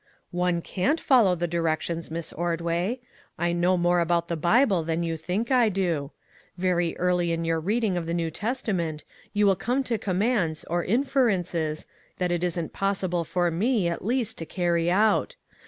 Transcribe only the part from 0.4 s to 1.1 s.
can't